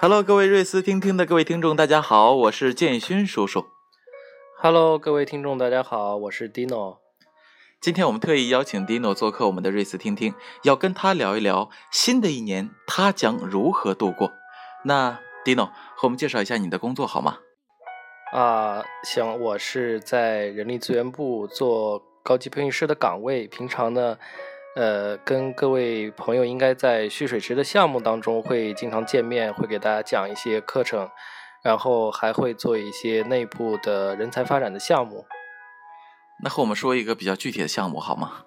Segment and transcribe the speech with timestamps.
[0.00, 3.66] Hello，各位瑞思听听的各位听众，大家好，我是建勋叔叔。
[4.56, 7.07] Hello，各位听众，大家好，我是 Dino。
[7.80, 10.34] 今天我们特意邀请 Dino 做客我们的瑞思听听，
[10.64, 14.32] 要跟他聊一聊新的一年他将如何度过。
[14.84, 17.38] 那 Dino 和我们介绍一下你的工作好吗？
[18.32, 24.18] 啊，行，我是在人力资源部做高级培训师的岗位，平常呢。
[24.74, 31.08] 呃，跟各位朋友应该在蓄水池的项目当中会经常见面，会给大家讲一些课程，
[31.62, 35.24] 然后还会做一些内部的人才发展的项目。
[36.42, 38.44] 那和我们说一个比较具体的项目好吗？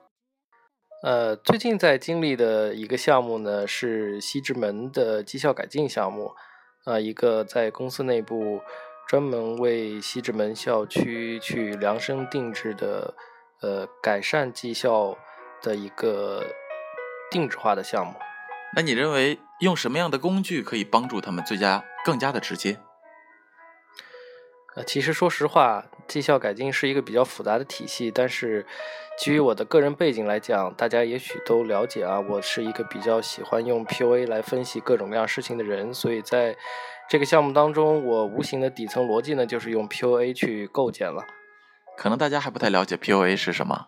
[1.04, 6.32] 呃，最近在经历的一个项目呢是西直门的绩效改进项目，
[6.86, 8.62] 啊，一个在公司内部
[9.08, 13.14] 专门为西直门校区去量身定制的
[13.62, 15.18] 呃改善绩效。
[15.64, 16.44] 的一个
[17.30, 18.16] 定制化的项目，
[18.76, 22.80] 那你认为用什么样的工具可以帮助他们最佳更加的直接？
[24.76, 28.66] 呃，其实说实话，绩效改进是一个比较复杂的体系，但是
[29.18, 36.56] 基于我的个人背景来讲，大家也许都了解啊，我是一个比较喜欢用 PUA 来分析各种各样事情的人，所以在
[37.10, 41.26] 这个项目当中，我无形的底层逻辑呢，就是用 PUA 去构建了。
[41.98, 43.88] 可能大家还不太了解 PUA 是什么。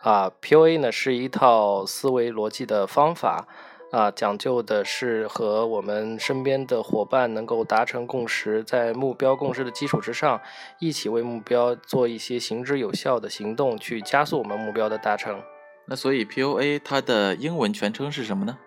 [0.00, 3.48] 啊，POA 呢是一套思维逻辑的方法，
[3.90, 10.40] 啊，讲究的是和我们身边的伙伴能够达成共识，在目标共识的基础之上，
[10.78, 15.42] 一起为目标做一些行之有效的行动，去加速我们目标的达成。
[15.86, 18.58] 那所以 POA 它的英文全称是什么呢？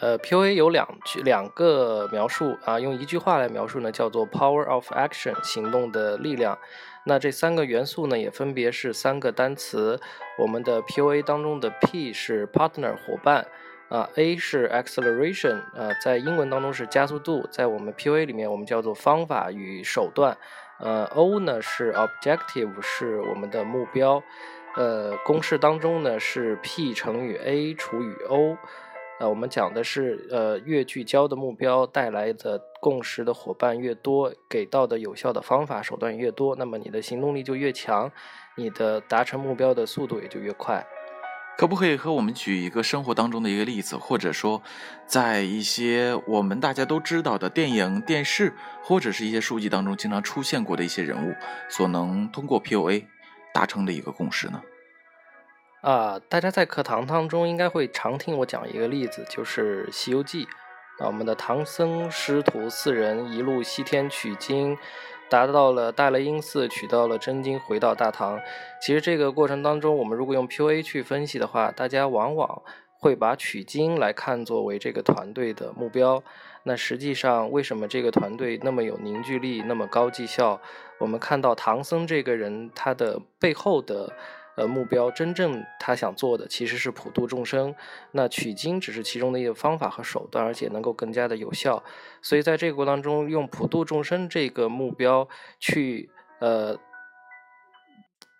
[0.00, 6.56] 呃，POA 有两句两个描述啊，用一句话来描述呢，叫做 Power of Action，行动的力量。
[7.04, 10.00] 那这三个元素呢，也分别是三个单词。
[10.38, 13.46] 我们的 POA 当中的 P 是 Partner 伙伴
[13.90, 20.38] 啊，A 是 Acceleration 啊，在英文当中是加速度，在我们 PUA 里面我们叫做方法与手段。
[20.78, 24.22] 呃，O 呢是 Objective，是我们的目标。
[24.76, 28.56] 呃，公式当中呢是 P 乘以 A 除以 O。
[29.18, 38.10] 呃，我们讲的是，呃，越聚焦的目标带来的共识的伙伴越多，给到的有效的方法手段越多，那么你的行动力就越强，
[38.56, 40.86] 你的达成目标的速度也就越快。
[41.60, 44.62] 可不可以和我们举一个生活当中的一个例子，或者说，
[45.04, 51.34] 在一些我们大家都知道的电影、电视或者是一些书籍当中经常出现过的一些人物，
[51.68, 53.04] 所能通过 POA
[53.52, 54.62] 达成的一个共识呢？
[55.82, 60.46] 啊，大家在课堂当中应该会常听我讲一个例子，就是《西游记》
[61.04, 64.78] 啊，我们的唐僧师徒四人一路西天取经，
[65.30, 68.40] 达到了大雷音寺，取到了真经，回到大唐。
[68.82, 72.62] 其实这个过程当中，我们如果用 PUA 去分析的话，大家往往
[72.98, 76.22] 会把取经来看作为这个团队的目标。
[76.64, 80.60] 那实际上，为什么这个团队那么有凝聚力，那么高绩效？
[80.98, 84.12] 我们看到唐僧这个人，他的背后的。
[84.60, 87.74] 呃，目标真正他想做的其实是普度众生，
[88.10, 91.82] 那取经只是其中的一个方法和手段，而且能够更加的有效。
[92.20, 95.26] 所以在这个过程当中，用普度众生这个目标
[95.58, 96.10] 去
[96.40, 96.78] 呃，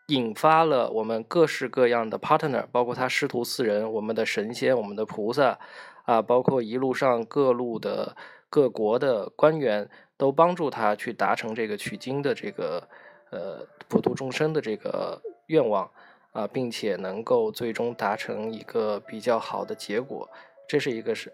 [0.09, 5.59] 引发了我们各式各样的 partner，包括他师徒四人，我们的神仙，我们的菩萨
[6.05, 8.15] 啊，包括一路上各路的
[8.51, 9.89] 各国的官员，
[10.19, 12.87] 都帮助他去达成这个取经的这个
[13.31, 15.91] 呃普度众生的这个愿望。
[16.33, 20.31] 啊，并且能够最终达成一个比较好的结果，
[20.69, 21.33] 这是一个是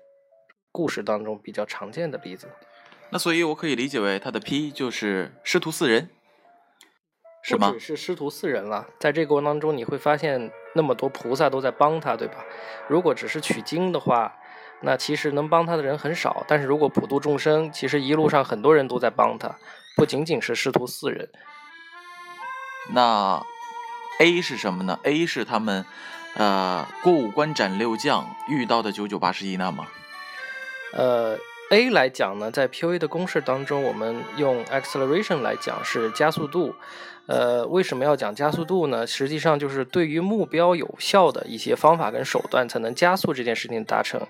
[0.72, 2.48] 故事当中比较常见的例子。
[3.10, 6.08] 那所以，我可以理解为他的 P 就是师徒四人，
[7.42, 7.68] 是吗？
[7.68, 12.44] 不只是师徒四人了，在这个过程当中，你会发现那么多菩萨都在帮他，对吧？
[12.88, 14.34] 如果只是取经的话，
[14.80, 16.42] 那其实能帮他的人很少。
[16.49, 19.56] 但是如果普度众生，其实一路上很多人都在帮他，
[19.94, 21.31] 不仅仅是师徒四人。
[22.94, 23.44] 那。
[24.18, 25.84] A 是什么呢？A 是他们，
[26.34, 29.86] 呃，过五关斩六将遇到的九九八十一难吗？
[30.92, 31.36] 呃
[31.70, 36.74] ，A 来讲呢，在 PUA 的公式当中，我们用 acceleration 来讲是加速度。
[37.26, 39.06] 呃，为什么要讲加速度呢？
[39.06, 44.20] 实际上就是对于目标有效的一些方法跟手段，才能加速这件事情达成。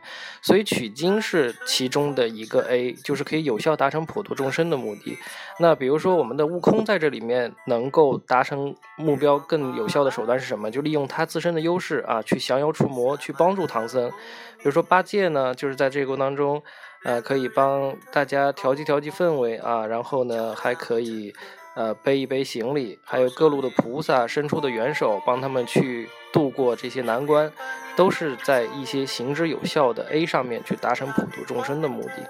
[0.41, 5.19] 所以取经是其中的一个 A，就是可以有效达成普度众生的目的。
[5.61, 10.71] 那比如说我们的悟空在这里面能够达成目标更有效的手段是什么？
[10.71, 14.11] 就利用他自身的优势啊，去降妖除魔，去帮助唐僧。
[14.59, 16.63] 比如说八戒呢，就是在这个过程当中。
[17.05, 21.33] 呃，可以帮大家调剂调剂氛围啊，然后呢，还可以
[21.77, 27.53] 呃背一背行李，还有各路的菩萨伸出的援手，帮他们去度过这些难关，
[27.95, 32.29] 都是在一些行之有效的 A 上面去达成普度众生的目的。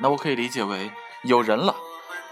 [0.00, 0.90] 那我可以理解为
[1.24, 1.76] 有人了，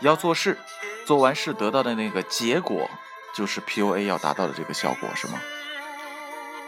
[0.00, 0.56] 要做事，
[1.04, 2.88] 做完事得到的那个结果，
[3.34, 5.34] 就是 PUA 要达到的这个效果，是吗？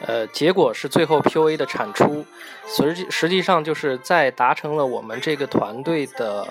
[0.02, 2.26] 呃，结果是最后 PUA 的产出，
[2.66, 6.46] 实际实际上就是在达成了我们这个团队的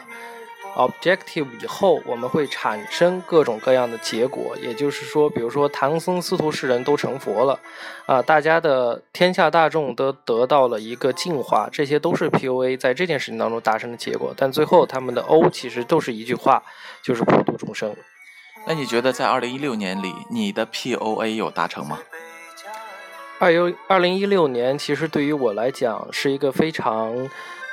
[0.76, 4.56] objective 以后，我们会产生各种各样的结果。
[4.62, 7.60] 也就是说，比如说唐僧师徒四人都成佛了，
[8.06, 14.34] 啊，大家的天下大众都得到了一个净化，这些都是 PUA 在这件事情当中达成的结果。
[14.38, 16.64] 但最后他们的 O 其实都是一句话，
[17.04, 17.96] 就是普度众生。
[18.68, 22.00] 那你觉得在二零一六年里，你的 PUA 有达成吗？
[23.40, 27.30] 二幺二零一六年，其实对于我来讲是一个非常，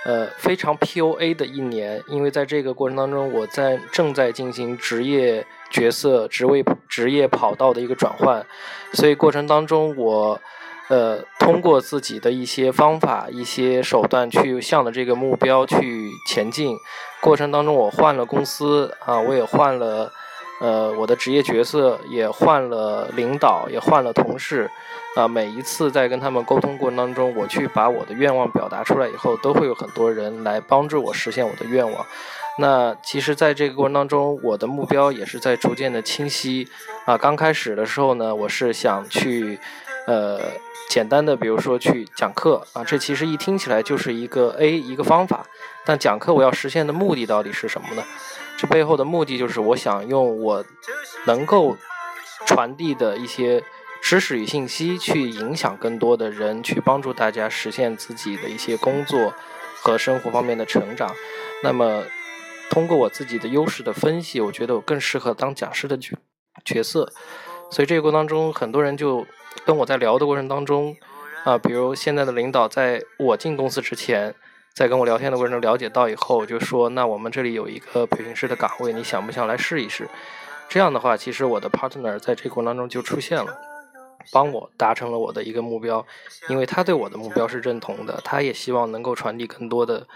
[0.07, 8.47] 呃，非常 POA 的一年，因为在这个过程当中，我在正在进行职业角色、职位、职业跑道的一个转换，
[8.93, 10.41] 所以过程当中，我，
[10.87, 16.77] 呃，通过自己的一些方法、一些手段去向着这个目标去前进。
[17.21, 20.13] 过程当中，我换了公司啊，我也换了，
[20.59, 24.71] 呃，我的职业角色也换了领导，也换了同事。
[25.17, 32.05] 啊，每一次在跟他们沟通过程当中，我去把我的愿望表达出来以后，都会有很多人来帮助我实现我的愿望。
[32.59, 36.69] 那其实，在这个过程当中，我的目标也是在逐渐的清晰。
[37.07, 39.59] 啊，刚开始的时候呢，我是想去，
[40.07, 40.39] 呃，
[40.91, 45.47] 简单的，比如说去讲课啊，这其实一听起来就是一个 A 一个方法。
[45.87, 48.03] 但讲课我要实现的目的到底是什么呢？
[48.57, 50.65] 这背后的目的就是我想用我
[51.27, 51.77] 能够
[52.47, 53.63] 传递的一些。
[54.03, 59.35] 知识与信息去影响更多的人，去帮助大家实现自己的一些工作
[59.83, 61.13] 和生活方面的成长。
[61.65, 62.05] 那么，
[62.71, 66.17] 通过我自己的优势的分析，我觉得我更适合当讲师的角
[66.65, 67.13] 角色。
[67.69, 69.27] 所以这个过程当中，很多人就
[69.65, 70.95] 跟我在聊的过程当中，
[71.43, 74.37] 啊，比如现在的领导在我进公司之前，
[74.77, 80.07] 在跟我聊天的过程中了解到以后，就说：“那我们这里有一个培训师的岗位，你想不想来试一试？”
[80.69, 83.59] 这样的话，其实我的 partner 在这过程当中就出现了。
[84.31, 86.05] 帮我达成了我的一个目标，
[86.51, 90.07] 因为他对我的目标是认同的，他也希望能够传递更多的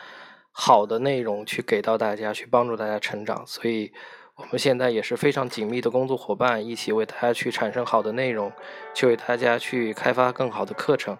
[0.52, 3.42] 好的内容去给到大家，去帮助大家成长。
[3.46, 3.90] 所以，
[4.34, 8.52] 我们现在也是非常紧密的工作伙伴，一起为大家去产生好的内容，
[8.92, 11.16] 去为大家去开发更好的课程。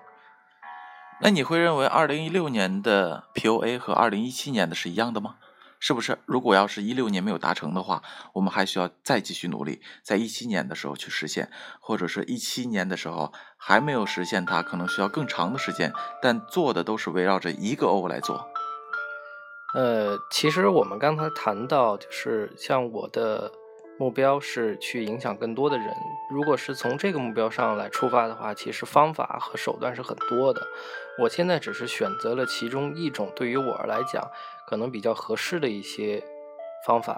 [1.22, 5.37] 那你会认为二零一六年的 POA 和二零一七年的是一样的吗？
[5.78, 6.19] 是不是？
[6.25, 8.02] 如果要是一六年没有达成的话，
[8.32, 18.46] 我们还需要再继续努力，在一七年的时候去实现，或者是一七年的时候还没有实现它，可能需要更长的时间，但做的都是围绕着一个 O 来做。
[19.75, 23.52] 呃，其实我们刚才谈到，就是像我的。
[24.00, 25.94] 目标是去影响更多的人。
[26.31, 30.67] 如果是从这个目标上来出发的话，其实方法和手段是很多的。
[31.19, 34.26] 我现在只是选择了其中一种，对于我来讲
[34.67, 36.25] 可能比较合适的一些
[36.87, 37.14] 方法。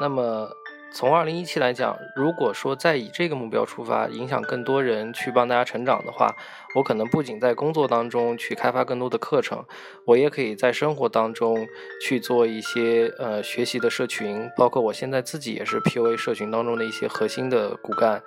[0.00, 0.48] 那么。
[0.94, 6.34] 从二零一七来讲，如果说再以这个目标出发，影响更多人去帮大家成长的话，
[6.74, 9.64] 我可能不仅在工作当中去开发更多的课程，
[10.06, 11.66] 我也可以在生活当中
[12.06, 18.22] 去做一些呃学习的社群，包括我现在自己也是 PUA 社群当中的一些核心的骨干。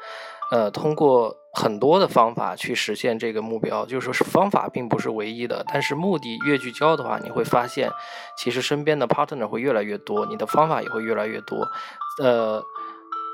[0.51, 7.89] 呃，通过很多的方法去实现这个目标，就是说是方法并不是唯一的，但是目的越聚焦的话，你会发现，
[8.37, 11.67] 其实身边的 partner 会越来越多，你的方法也会越来越多。
[12.21, 12.63] 呃，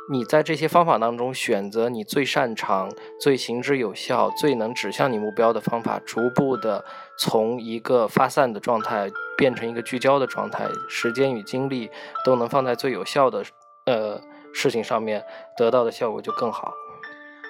[0.09, 6.83] 你在这些方法当中选择你最擅长、最行之有效、最能指向你目标的方法，逐步的
[7.17, 11.89] 从一个发散的状态变成一个聚焦的状态，时间与精力
[12.25, 13.43] 都能放在最有效的
[13.85, 14.19] 呃
[14.53, 15.23] 事情上面，
[15.55, 16.73] 得到的效果就更好。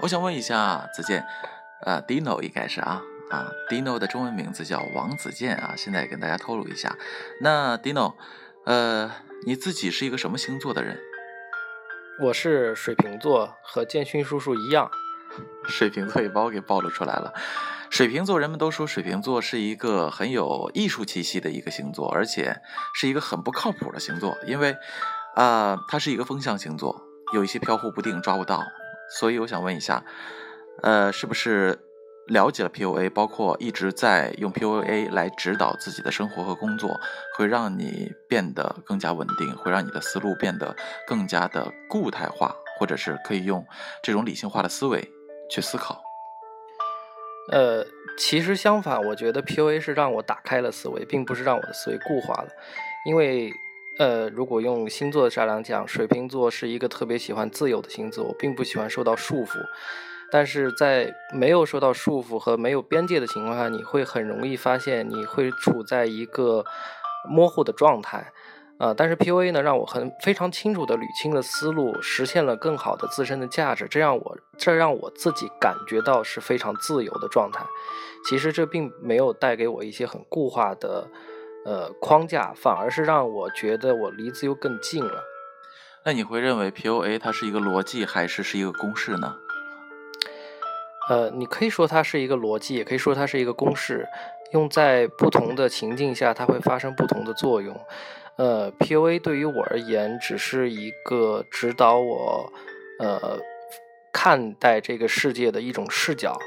[0.01, 1.23] 我想问一下子健，
[1.85, 6.97] 呃，Dino 应该是啊啊，Dino 的中文名字叫王子健啊，现在跟大家透露一下。
[7.39, 8.13] 那 Dino，
[8.65, 9.11] 呃，
[9.45, 10.99] 你自己是一个什么星座的人？
[12.23, 14.91] 我是水瓶座，和建勋叔叔一样。
[15.63, 17.33] 水瓶座也把我给暴露出来了。
[17.89, 22.61] 水瓶座，人们都说水瓶座是一个很有艺术气息的一个星座，而且
[22.93, 24.77] 是一个很不靠谱的星座，因为，
[25.35, 27.01] 啊，它是一个风象星座，
[27.33, 28.63] 有一些飘忽不定，抓不到。
[29.19, 30.03] 所以我想问一下，
[30.83, 31.79] 呃，是不是
[32.27, 36.99] 了解了 PUA，包括一直在用 PUA 来指导自己的生活和工作，
[37.37, 40.75] 会让你变得更加稳定，会让你的思路变得
[41.05, 43.65] 更加的固态化，或者是可以用
[44.03, 45.11] 这种理性化的思维
[45.49, 46.01] 去思考。
[47.51, 47.85] 呃，
[48.17, 52.49] 其实相反，我觉得 PUA 是让我打开了思维，并不是让我的思维固化了，
[53.05, 53.51] 因为。
[53.99, 59.59] 呃，如果用星座的上来讲，水瓶座是一个特别喜欢自由的星座，我并不喜欢受到束缚。
[60.31, 66.65] 但是在没有受到束缚和没有边界的情况下，你会很容易发现你会处在一个
[67.29, 68.31] 模糊的状态。
[68.79, 77.63] 啊，但是 PUA 呢，让我很非常清楚的捋清了思路，实现了更好的自身的价值，这让我这让我自己感觉到是非常自由的状态。
[78.27, 81.09] 其实这并没有带给我一些很固化的。
[81.63, 85.23] 呃，框架反而是让我觉得我离自由更近了。
[86.03, 89.35] 那你会认为 POA 它是一个逻辑还是是一个公式呢？
[91.09, 94.07] 呃，你可以说它是一个逻辑，也可以说它是一个公式。
[94.53, 97.79] 用在不同的情境下，它会发生不同的作用。
[98.35, 102.51] 呃，POA 对于我而言，只是一个指导我
[102.99, 103.39] 呃
[104.11, 106.37] 看待这个世界的一种视角。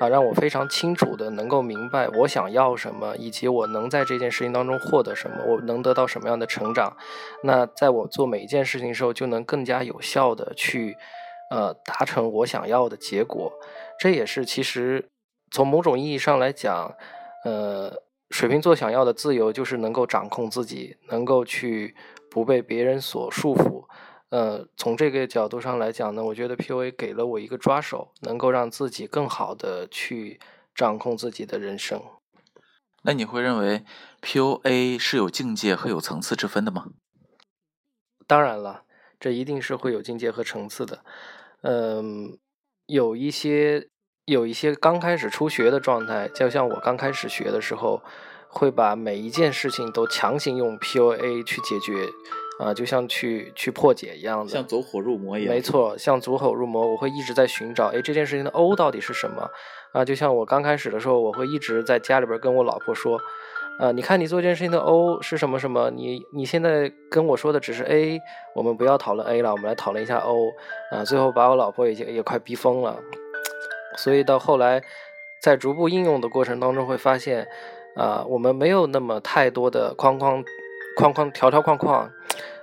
[0.00, 6.96] 啊，让我非常清楚的能够明白我想要什么，以及我能在这件事情当中获得什么，我能得到什么样的成长。
[7.44, 10.96] 那在我做每一件事情的时候，就能更加有效的去，
[11.50, 13.52] 呃，达成我想要的结果。
[14.02, 15.08] 这也是其实
[15.52, 16.92] 从某种意义上来讲，
[17.44, 21.94] 呃，水瓶座想要的自由，就是能够掌控自己，能够去
[22.28, 23.86] 不被别人所束缚。
[24.30, 30.40] 呃，从这个角度上来讲呢，我觉得 PUA 给了我一个抓手，能够让自己更好的去
[30.74, 32.02] 掌控自己的人生。
[33.04, 33.84] 那你会认为
[34.20, 36.88] PUA 是有境界和有层次之分的吗？
[38.26, 38.82] 当然了，
[39.20, 41.04] 这一定是会有境界和层次的。
[41.60, 42.36] 嗯，
[42.86, 43.88] 有一些
[44.24, 48.00] 有一些刚开始初学的状态，就像我刚开始学的时候，
[48.48, 52.08] 会把每一件事情都强行用 PUA 去解决。
[52.60, 55.52] 啊，就像去去破解一样的，像走火入魔一样。
[55.52, 59.50] 没错，像走火入魔，我会一直在寻找，哎，这件事情的 O 到底是什么？
[59.92, 63.18] 啊，就像我刚开始的时候，我会一直在家里边跟我老婆说，
[63.80, 65.90] 啊，你看你做这件事情的 O 是什么什么？
[65.90, 68.20] 你你现在跟我说的只是 A，
[68.54, 70.52] 我们不要讨论 A 了，我们来讨论一下 O。
[70.92, 72.96] 啊，最后把我老婆也也快逼疯了。
[73.96, 74.82] 所以到后来，
[75.40, 77.48] 在逐步应用的过程当中，会发现，
[77.96, 80.44] 啊，我们没有那么太多的框框
[80.96, 82.10] 框框条条框框。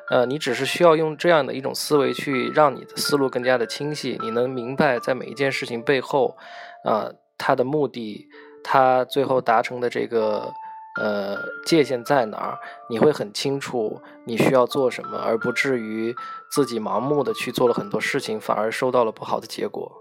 [0.10, 6.36] 呃，你只是需要用这样的一种思维去让你的思路更加的清晰，你能明白在每一件事情背后，
[6.84, 8.28] 啊，它的目的，
[8.64, 10.52] 它最后达成的这个
[11.00, 12.58] 呃界限在哪儿，
[12.90, 16.16] 你会很清楚你需要做什么，而不至于
[16.50, 19.92] 自己盲目的去做了很多事情，反而收到了不好的结果。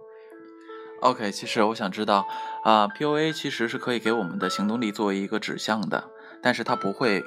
[1.00, 2.26] OK，其实我想知道
[2.64, 6.11] 啊，POA 其实是可以给我们的行动力作为一个指向的，
[6.43, 7.25] 但是它不会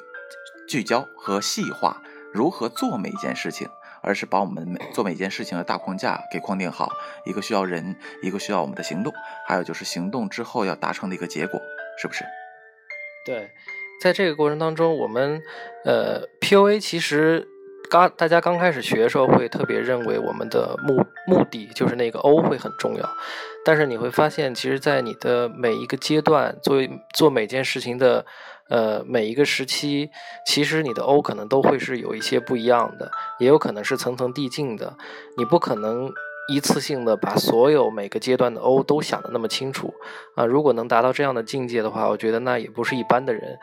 [0.68, 2.02] 聚焦和细化。
[2.34, 3.68] 如何做每一件事情，
[4.02, 6.90] 而是把我们每做每件事情的大框架给框定好，
[7.26, 9.14] 一个需要人，一个需要我们的行动，
[9.48, 11.60] 还有就是行动之后要达成的一个结果，
[12.02, 12.24] 是不是？
[13.26, 13.52] 对，
[14.02, 15.42] 在这个过程当中，我们
[15.84, 17.48] 呃，POA 其实
[17.92, 23.10] 刚大家刚开始学的时候会特别认为我们的目目的就是那个 O 会很重要，
[23.66, 26.78] 但是你会发现，其实，在你的每一个阶段，做
[27.14, 28.26] 做每件事情的。
[28.70, 30.12] 呃，每一个时期，
[30.46, 34.96] 其实你的 O 可能都会是有一些不一样的，也有可能是层层递进的，
[35.36, 36.10] 你不可能。
[36.48, 39.94] 一次性的把所有每个阶段的 O 都想的那么清楚
[40.36, 40.46] 啊！
[40.46, 43.58] 如果能达到这样的境界的话，我觉得那也不是一般的人。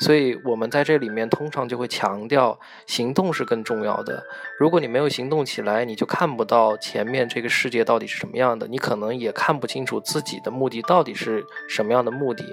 [0.00, 4.22] 所以，我们在这里面通常就会强调行动是更重要的。
[4.58, 12.44] 如果你没有行动起来，你就看不到前面这个世界到底是什么样的，你可能也看不清楚自己的目的到底是什么样的目的。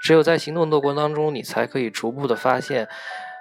[0.00, 2.88] 只有在行动的过程当中，你才可以逐步的发现。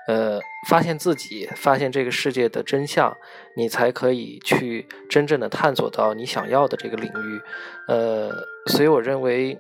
[0.08, 3.16] 呃，发现自己，发现这个世界的真相，
[3.56, 7.42] 你才可以去真正的探索到你想要的这个领域。
[7.88, 8.32] 呃，
[8.68, 9.60] 所以我认为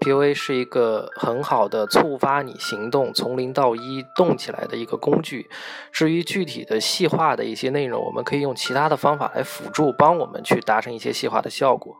[0.00, 5.50] ，PUA 是一个很好的触发你行动从零到一动起来的一个工具。
[5.92, 11.98] 至于具体的细化的一些内容，我们可以用其他的方法来辅助，帮我们去达成一些细化的效果。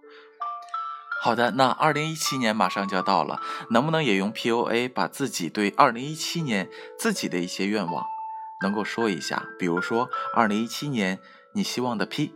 [1.24, 8.04] 好的，那二零一七年马上就要到了，能不能也用 POA 把自己对二零一七年自己的一些愿望
[8.60, 9.40] 能够说一下？
[9.56, 11.20] 比如说，二零一七年
[11.54, 12.34] 你希望的 P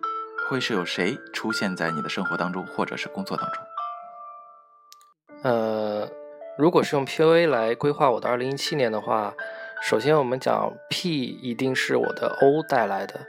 [0.48, 3.64] 会是有谁出现在你的生活当中，或者是工作当中？
[5.42, 6.08] 呃，
[6.56, 9.34] 如果是用 POA 来规划我的二零一七年的话，
[9.82, 13.26] 首先我们讲 P 一定是我的 O 带来的，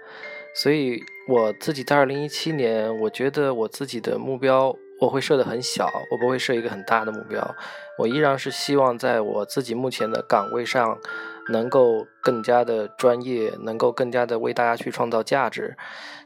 [0.54, 7.56] 所以我自己在二零一七年，我觉得我自己的目标我会设得很小，我不会设一个很大的目标，
[8.00, 10.98] 我依然是希望在我自己目前的岗位上。
[11.50, 15.78] 能够更加的专业，能够更加的为大家去创造价值，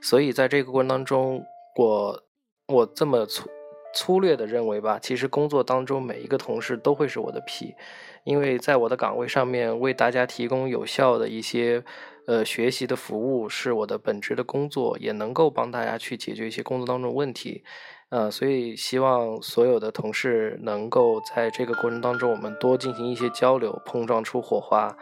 [0.02, 1.46] 所以在这个过程当中，
[1.78, 2.24] 我
[2.66, 3.48] 我这么粗
[3.94, 7.76] 粗略的认为吧，其实工作当中每一个同事都会是我的 P，
[8.24, 11.84] 因为在我的岗位上面为大家提供有效的一些
[12.26, 17.64] 呃学习的服务是我的本职的工作，也能够帮大家去解决一些工作当中的问题。
[18.12, 24.98] 呃，所以希望所有的同事能够在这个过程当中，我们多进行一些交流，碰撞出火花，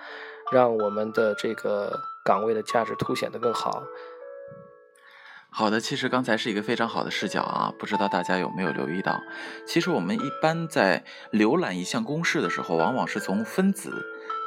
[0.52, 3.82] 让我们的这个岗位的价值凸显得更好。
[5.50, 9.20] 好的，其实刚才是一个非常好的视角啊，不知道大家有没有留意到？
[9.66, 14.06] 其实我们一般在浏览一项公式的时候，往往是从分子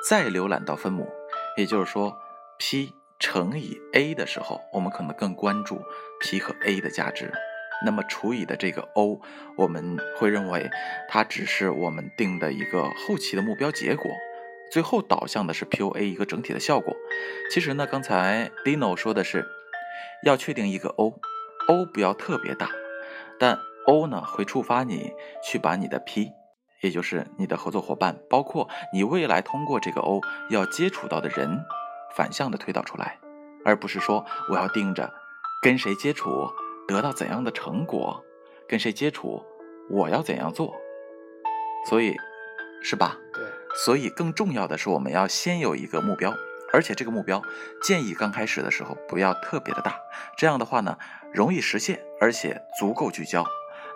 [0.08, 1.08] 再浏览到分母，
[1.56, 2.16] 也就是说
[2.60, 5.82] ，P 乘以 A 的时候，我们可能更关注
[6.20, 7.32] P 和 A 的价值。
[7.84, 9.20] 那么除以的这个 O，
[9.56, 10.70] 我们会认为
[11.08, 14.10] 它只是我们定的一个后期的目标结果，
[14.70, 16.94] 最后导向的是 PUA 一个整体的效果。
[17.50, 19.46] 其实呢，刚才 Dino 说的是
[20.24, 22.70] 要确定一个 O，O 不要特别大，
[23.38, 25.12] 但 O 呢会触发你
[25.42, 26.30] 去把你的 P，
[26.82, 30.20] 也就是你的合作伙伴，包括你未来通过这个 O
[30.50, 31.64] 要接触到的人，
[32.14, 33.18] 反向的推导出来，
[33.64, 35.12] 而不是说我要盯着
[35.60, 36.48] 跟谁接触。
[36.86, 38.24] 得到怎样的成果，
[38.68, 39.44] 跟谁接触，
[39.90, 40.74] 我要怎样做，
[41.88, 42.16] 所以，
[42.82, 43.16] 是吧？
[43.32, 43.44] 对。
[43.74, 46.34] 所以更重要的是，我们要先有一个目标，
[46.72, 47.42] 而且这个目标
[47.82, 49.96] 建议刚开始的时候不要特别的大，
[50.36, 50.98] 这样的话呢，
[51.32, 53.44] 容易实现，而且足够聚焦。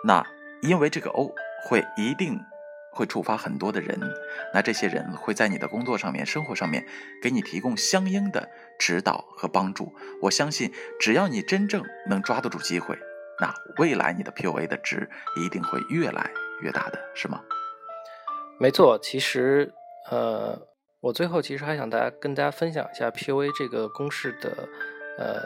[0.03, 0.25] 那
[0.61, 2.39] 因为这个 O 会一定。
[2.97, 3.99] 会触发很多的人，
[4.53, 6.83] 那这些人会在你的工作上面、生活上面
[7.21, 8.49] 给你提供相应的
[8.79, 9.93] 指导和帮助。
[10.23, 12.97] 我相信，只要你真正能抓得住机会，
[13.39, 16.31] 那未来你的 PUA 的值一定会越来
[16.63, 17.43] 越大的，是吗？
[18.59, 19.71] 没错，其实，
[20.09, 20.59] 呃，
[20.99, 24.67] 我最后其实还想大家跟大家分享一下 PUA 这个公式的
[25.19, 25.43] 呃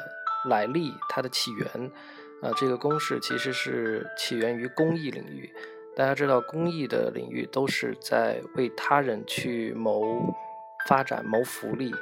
[0.49, 1.91] 来历，它的起源。
[2.41, 5.53] 呃，这个公式其实是起源于公益领域。
[5.95, 10.33] 大家知道，公益的领域都是在为他人去谋
[10.87, 11.93] 发展、谋福利。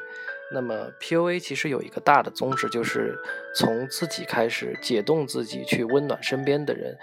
[0.52, 3.16] 那么，PUA 其实有一个大的宗旨，就是
[3.56, 6.98] 从自己开始解冻自己，去温暖身边的人。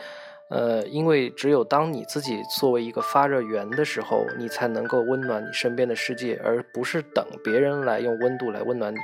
[0.49, 8.99] 呃，因为只有当你自己作为一个发热源的时候，你才能够温暖你身边的世界，而不是等别人来用温度来温暖你。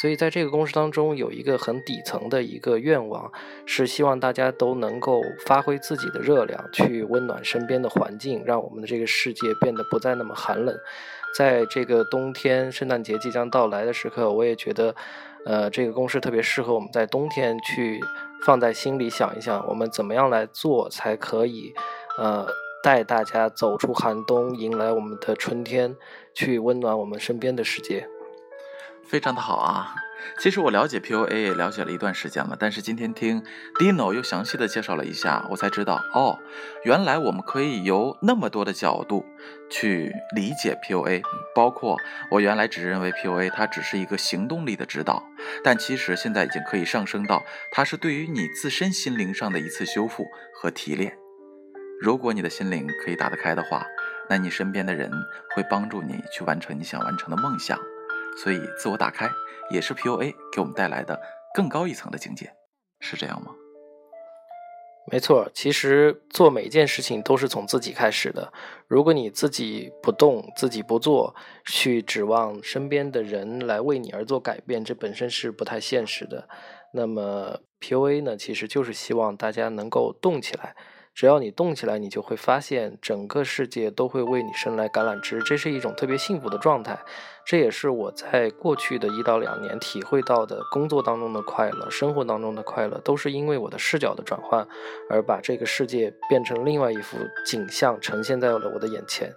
[0.00, 3.30] 所以，在这个公式当中，有一个很底层的一个愿望，
[3.64, 10.76] 是希望大家都能够发挥自己的热量，去温暖身边的环境，让我们的这个世界变得不再那么寒冷。
[11.36, 14.94] 在这个冬天，圣诞节即将到来的时刻，我也觉得，
[15.46, 18.00] 呃，这个公式特别适合我们在冬天去
[18.44, 21.72] 放在心里想一想，我们怎么样来做才可以，
[22.18, 22.46] 呃，
[22.82, 25.96] 带大家走出寒冬，迎来我们的春天，
[26.34, 28.08] 去温暖我们身边的世界。
[29.14, 29.94] 非常的好啊！
[30.40, 33.44] 其实我了解 PUA 也了解了一段时间了，但是今天听
[33.78, 36.36] Dino 又详细的介绍了一下，我才知道哦，
[36.82, 39.24] 原来我们可以由那么多的角度
[39.70, 41.22] 去理解 PUA，
[41.54, 41.96] 包括
[42.32, 45.22] 我原来只认为 PUA 它只是一个行动力的指导，
[45.62, 50.26] 但其实现在已经可以上升到它是对于你自身心灵上的一次修复
[50.60, 51.16] 和提炼。
[52.00, 53.86] 如果你的心灵可以打得开的话，
[54.28, 55.08] 那你身边的人
[55.54, 57.78] 会帮助你去完成你想完成的梦想。
[58.36, 59.30] 所以，自我打开
[59.70, 61.20] 也是 PUA 给我们带来的
[61.54, 62.52] 更高一层的境界，
[63.00, 63.52] 是这样吗？
[65.06, 68.50] 没错，其实做每件事情都是从自己开始的。
[68.88, 71.34] 如果你自己不动，自己不做，
[71.66, 76.48] 去指望身边的人来为你而做改变，这本身是不太现实的。
[76.94, 80.74] 那么 PUA 呢，其实就是希望大家能够动起来。
[81.14, 86.98] 只要你动起来，你就会发现整个世界都会为你伸来橄榄枝，这是一种特别幸福的状态。
[87.44, 94.66] 这也是我在过去的一到两年体会到的工作当中的快乐，生活当中的快乐，都是因为我的视角的转换，
[95.08, 99.32] 而把这个世界变成另外一幅景象，呈现在了我的眼前。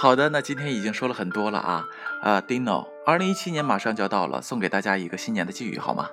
[0.00, 1.84] 好的，那今天已经说了很多了啊，
[2.22, 6.08] 呃，Dino，二零一七年马上就要到了，送给大家一个新年的寄语好吗？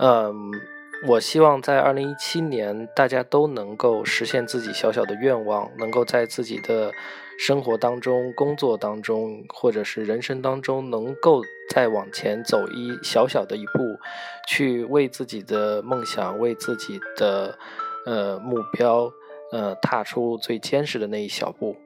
[0.00, 0.79] 嗯。
[1.06, 6.92] 我希望在二零一七年，大家都能够实现自己小小的愿望，能够在自己的
[7.38, 13.98] 生活当中、工作当中，或者是人生当中，能够再往前走一小小的一步，
[14.46, 17.58] 去为自己的梦想、为自己的
[18.04, 19.10] 呃目标，
[19.52, 21.76] 呃，踏出最坚实的那一小步。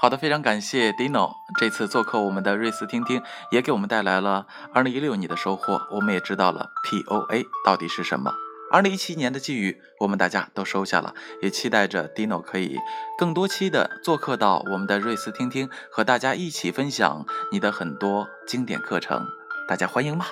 [0.00, 5.78] 好的，非常感谢 Dino 这次做客我们的瑞思听听，也给我们带来了2016你的收获。
[5.90, 8.32] 我们也知道了 POA 到底是什么。
[8.72, 12.78] 2017年的寄语，我们大家都收下了，也期待着 Dino 可以
[13.18, 19.26] 更多期的做客到我们的瑞思听听，和大家一起分享你的很多经典课程。
[19.68, 20.24] 大家欢迎吗？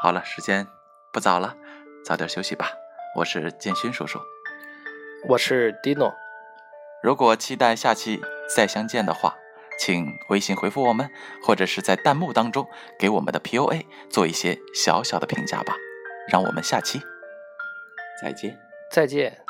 [0.00, 0.68] 好了，时间
[1.12, 1.56] 不早了，
[2.04, 2.68] 早点休息吧。
[3.16, 4.20] 我是建勋叔叔，
[5.28, 6.14] 我是 Dino。
[7.02, 9.36] 如果期待下期再相见的话，
[9.78, 11.10] 请微信回复我们，
[11.42, 15.76] 或者是在弹幕当中给我们的 POA 做一些小小的评价吧。
[16.28, 17.02] 让我们下期
[18.22, 18.58] 再见，
[18.90, 19.43] 再见。